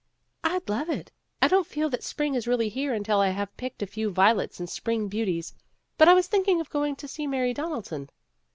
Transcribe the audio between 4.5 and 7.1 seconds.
and spring beauties. But I was thinking of going to